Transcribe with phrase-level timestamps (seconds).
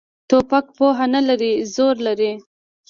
[0.29, 2.31] توپک پوهه نه لري، زور لري.